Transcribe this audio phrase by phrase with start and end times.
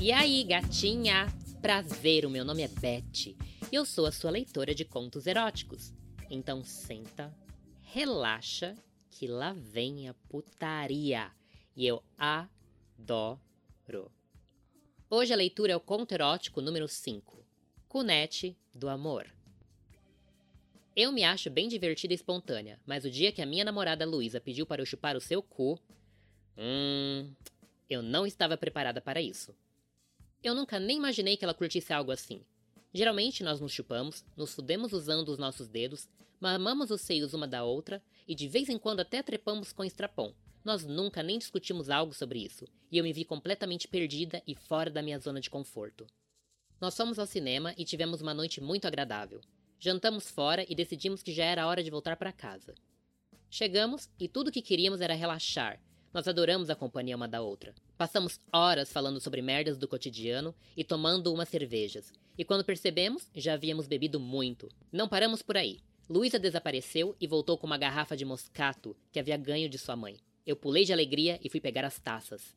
[0.00, 1.26] E aí, gatinha?
[1.62, 3.34] Prazer, o meu nome é Beth
[3.72, 5.92] e eu sou a sua leitora de contos eróticos.
[6.30, 7.34] Então senta,
[7.80, 8.76] relaxa,
[9.10, 11.30] que lá vem a putaria.
[11.76, 13.40] E eu adoro.
[15.08, 17.44] Hoje a leitura é o conto erótico número 5,
[17.88, 19.32] Cunete do Amor.
[20.96, 24.40] Eu me acho bem divertida e espontânea, mas o dia que a minha namorada Luísa
[24.40, 25.78] pediu para eu chupar o seu cu.
[26.58, 27.32] Hum.
[27.88, 29.54] Eu não estava preparada para isso.
[30.44, 32.42] Eu nunca nem imaginei que ela curtisse algo assim.
[32.92, 36.06] Geralmente nós nos chupamos, nos fudemos usando os nossos dedos,
[36.38, 40.34] mamamos os seios uma da outra e de vez em quando até trepamos com estrapão.
[40.62, 44.90] Nós nunca nem discutimos algo sobre isso, e eu me vi completamente perdida e fora
[44.90, 46.06] da minha zona de conforto.
[46.78, 49.40] Nós fomos ao cinema e tivemos uma noite muito agradável.
[49.80, 52.74] Jantamos fora e decidimos que já era hora de voltar para casa.
[53.48, 55.80] Chegamos e tudo o que queríamos era relaxar.
[56.14, 57.74] Nós adoramos a companhia uma da outra.
[57.98, 62.12] Passamos horas falando sobre merdas do cotidiano e tomando umas cervejas.
[62.38, 64.70] E quando percebemos, já havíamos bebido muito.
[64.92, 65.80] Não paramos por aí.
[66.08, 70.16] Luísa desapareceu e voltou com uma garrafa de moscato que havia ganho de sua mãe.
[70.46, 72.54] Eu pulei de alegria e fui pegar as taças.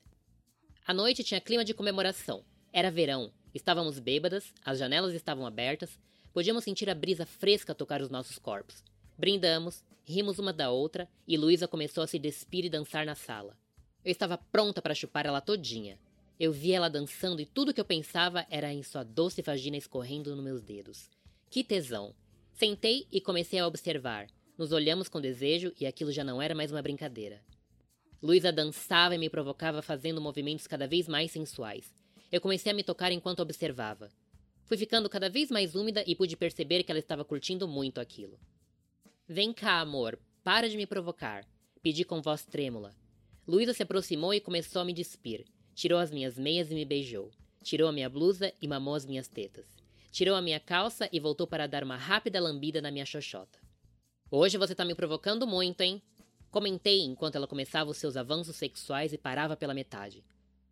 [0.85, 2.45] A noite tinha clima de comemoração.
[2.71, 3.31] Era verão.
[3.55, 5.97] Estávamos bêbadas, as janelas estavam abertas
[6.37, 8.83] Podíamos sentir a brisa fresca tocar os nossos corpos.
[9.17, 13.57] Brindamos, rimos uma da outra e Luísa começou a se despir e dançar na sala.
[14.05, 15.97] Eu estava pronta para chupar ela todinha.
[16.39, 20.35] Eu vi ela dançando e tudo que eu pensava era em sua doce vagina escorrendo
[20.35, 21.09] nos meus dedos.
[21.49, 22.13] Que tesão!
[22.53, 24.27] Sentei e comecei a observar.
[24.55, 27.41] Nos olhamos com desejo e aquilo já não era mais uma brincadeira.
[28.21, 31.91] Luísa dançava e me provocava fazendo movimentos cada vez mais sensuais.
[32.31, 34.11] Eu comecei a me tocar enquanto observava.
[34.65, 38.39] Fui ficando cada vez mais úmida e pude perceber que ela estava curtindo muito aquilo.
[39.29, 41.45] Vem cá, amor, para de me provocar,
[41.83, 42.95] pedi com voz trêmula.
[43.45, 45.43] Luísa se aproximou e começou a me despir.
[45.75, 47.29] Tirou as minhas meias e me beijou.
[47.61, 49.65] Tirou a minha blusa e mamou as minhas tetas.
[50.11, 53.59] Tirou a minha calça e voltou para dar uma rápida lambida na minha xoxota.
[54.31, 56.01] Hoje você tá me provocando muito, hein?
[56.49, 60.23] Comentei enquanto ela começava os seus avanços sexuais e parava pela metade.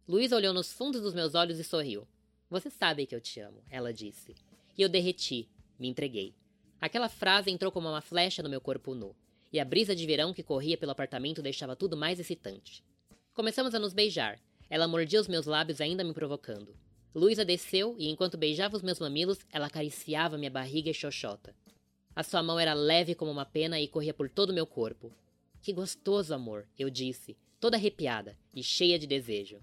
[0.07, 2.07] Luísa olhou nos fundos dos meus olhos e sorriu.
[2.49, 4.33] Você sabe que eu te amo, ela disse.
[4.77, 6.33] E eu derreti, me entreguei.
[6.79, 9.15] Aquela frase entrou como uma flecha no meu corpo nu,
[9.51, 12.83] e a brisa de verão que corria pelo apartamento deixava tudo mais excitante.
[13.33, 14.39] Começamos a nos beijar.
[14.69, 16.75] Ela mordia os meus lábios, ainda me provocando.
[17.13, 21.55] Luísa desceu e, enquanto beijava os meus mamilos, ela acariciava minha barriga e xoxota.
[22.15, 25.13] A sua mão era leve como uma pena e corria por todo o meu corpo.
[25.61, 29.59] Que gostoso, amor, eu disse, toda arrepiada e cheia de desejo.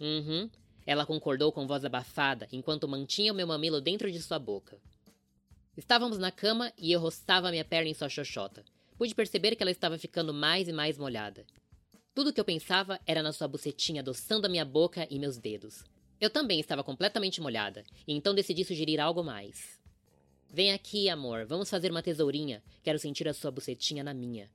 [0.00, 0.50] Uhum,
[0.86, 4.78] ela concordou com voz abafada enquanto mantinha o meu mamilo dentro de sua boca.
[5.76, 8.64] Estávamos na cama e eu roçava minha perna em sua xoxota.
[8.96, 11.44] Pude perceber que ela estava ficando mais e mais molhada.
[12.14, 15.36] Tudo o que eu pensava era na sua bucetinha adoçando a minha boca e meus
[15.36, 15.84] dedos.
[16.20, 19.80] Eu também estava completamente molhada, e então decidi sugerir algo mais.
[20.48, 22.62] Vem aqui, amor, vamos fazer uma tesourinha.
[22.84, 24.48] Quero sentir a sua bucetinha na minha.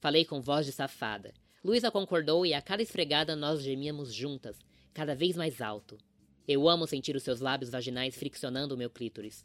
[0.00, 1.32] Falei com voz de safada.
[1.62, 4.58] Luísa concordou e a cada esfregada nós gemíamos juntas,
[4.92, 5.96] cada vez mais alto.
[6.46, 9.44] Eu amo sentir os seus lábios vaginais friccionando o meu clítoris.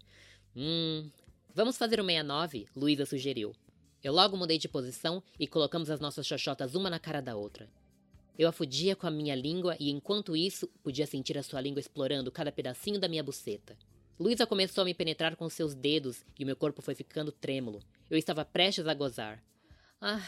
[0.56, 1.10] Hum.
[1.54, 2.68] Vamos fazer o 69?
[2.76, 3.56] Luísa sugeriu.
[4.04, 7.70] Eu logo mudei de posição e colocamos as nossas xoxotas uma na cara da outra.
[8.38, 12.32] Eu afudia com a minha língua e, enquanto isso, podia sentir a sua língua explorando
[12.32, 13.78] cada pedacinho da minha buceta.
[14.18, 17.82] Luísa começou a me penetrar com seus dedos e o meu corpo foi ficando trêmulo.
[18.10, 19.44] Eu estava prestes a gozar.
[20.00, 20.26] Ah,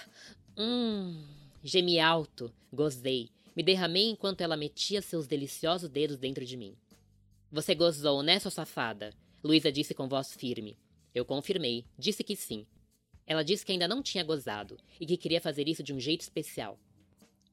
[0.58, 1.24] hum.
[1.64, 6.76] Gemi alto, gozei, me derramei enquanto ela metia seus deliciosos dedos dentro de mim.
[7.52, 9.14] Você gozou, né, sua safada?
[9.44, 10.78] Luísa disse com voz firme.
[11.14, 12.66] Eu confirmei, disse que sim.
[13.26, 16.22] Ela disse que ainda não tinha gozado e que queria fazer isso de um jeito
[16.22, 16.80] especial.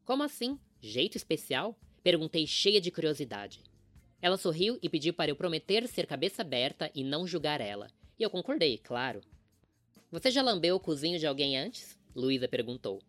[0.04, 0.58] Como assim?
[0.80, 1.78] Jeito especial?
[2.02, 3.62] Perguntei cheia de curiosidade.
[4.20, 7.88] Ela sorriu e pediu para eu prometer ser cabeça aberta e não julgar ela.
[8.18, 9.20] E eu concordei, claro.
[10.10, 11.98] Você já lambeu o cozinho de alguém antes?
[12.14, 13.00] Luísa perguntou.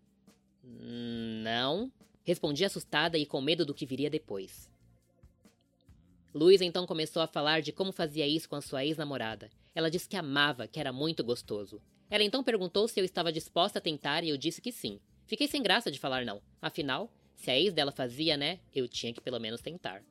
[0.64, 1.92] Não,
[2.30, 4.70] Respondi assustada e com medo do que viria depois.
[6.34, 9.50] Luiz então começou a falar de como fazia isso com a sua ex-namorada.
[9.74, 11.82] Ela disse que amava, que era muito gostoso.
[12.08, 15.00] Ela então perguntou se eu estava disposta a tentar e eu disse que sim.
[15.26, 16.40] Fiquei sem graça de falar não.
[16.62, 20.04] Afinal, se a ex dela fazia, né, eu tinha que pelo menos tentar.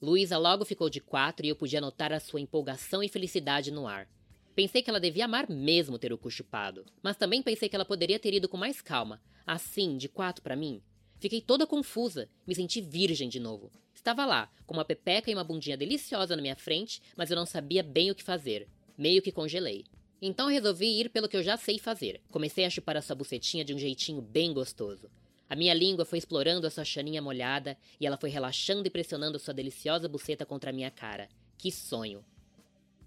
[0.00, 3.86] Luísa logo ficou de quatro e eu podia notar a sua empolgação e felicidade no
[3.86, 4.08] ar.
[4.54, 7.84] Pensei que ela devia amar mesmo ter o cu chupado, mas também pensei que ela
[7.84, 10.80] poderia ter ido com mais calma, assim, de quatro para mim,
[11.24, 13.72] Fiquei toda confusa, me senti virgem de novo.
[14.04, 17.46] Estava lá, com uma pepeca e uma bundinha deliciosa na minha frente, mas eu não
[17.46, 18.68] sabia bem o que fazer.
[18.98, 19.86] Meio que congelei.
[20.20, 22.20] Então resolvi ir pelo que eu já sei fazer.
[22.30, 25.10] Comecei a chupar a sua bucetinha de um jeitinho bem gostoso.
[25.48, 29.38] A minha língua foi explorando a sua chaninha molhada e ela foi relaxando e pressionando
[29.38, 31.26] sua deliciosa buceta contra a minha cara.
[31.56, 32.22] Que sonho!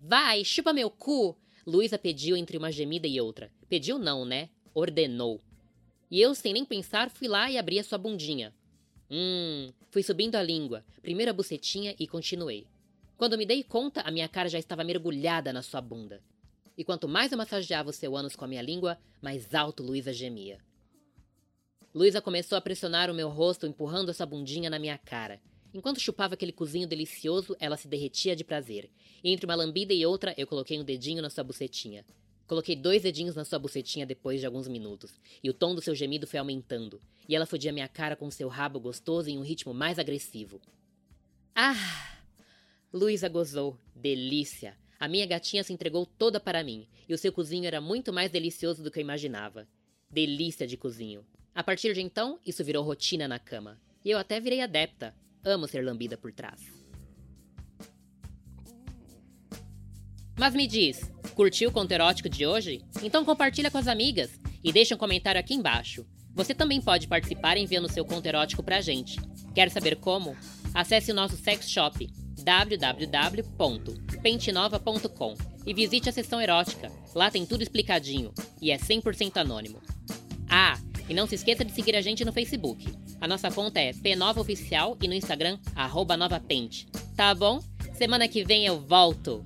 [0.01, 1.37] Vai, chupa meu cu!
[1.63, 3.51] Luísa pediu entre uma gemida e outra.
[3.69, 4.49] Pediu não, né?
[4.73, 5.43] Ordenou.
[6.09, 8.51] E eu, sem nem pensar, fui lá e abri a sua bundinha.
[9.09, 12.67] Hum, fui subindo a língua, primeiro a bucetinha e continuei.
[13.17, 16.21] Quando me dei conta, a minha cara já estava mergulhada na sua bunda.
[16.77, 20.13] E quanto mais eu massageava o seu ânus com a minha língua, mais alto Luísa
[20.13, 20.59] gemia.
[21.95, 25.41] Luísa começou a pressionar o meu rosto, empurrando essa bundinha na minha cara.
[25.73, 28.89] Enquanto chupava aquele cozinho delicioso, ela se derretia de prazer.
[29.23, 32.05] E entre uma lambida e outra, eu coloquei um dedinho na sua bucetinha.
[32.47, 35.93] Coloquei dois dedinhos na sua bucetinha depois de alguns minutos, e o tom do seu
[35.93, 39.73] gemido foi aumentando, e ela fodia minha cara com seu rabo gostoso em um ritmo
[39.73, 40.61] mais agressivo.
[41.53, 41.75] Ah!
[42.93, 43.77] Luísa gozou.
[43.93, 44.77] Delícia!
[44.97, 48.31] A minha gatinha se entregou toda para mim, e o seu cozinho era muito mais
[48.31, 49.67] delicioso do que eu imaginava.
[50.09, 51.25] Delícia de cozinho.
[51.53, 53.79] A partir de então, isso virou rotina na cama.
[54.05, 55.13] E eu até virei adepta.
[55.43, 56.61] Amo ser lambida por trás.
[60.37, 62.81] Mas me diz, curtiu o conto erótico de hoje?
[63.03, 64.31] Então compartilha com as amigas
[64.63, 66.03] e deixa um comentário aqui embaixo.
[66.33, 69.19] Você também pode participar enviando seu conto erótico pra gente.
[69.53, 70.35] Quer saber como?
[70.73, 72.09] Acesse o nosso sex shop
[72.43, 76.91] www.pentenova.com e visite a seção erótica.
[77.13, 79.79] Lá tem tudo explicadinho e é 100% anônimo.
[80.49, 82.83] Ah, e não se esqueça de seguir a gente no Facebook.
[83.21, 86.17] A nossa conta é P9 Oficial e no Instagram, arroba
[87.15, 87.59] Tá bom?
[87.93, 89.45] Semana que vem eu volto!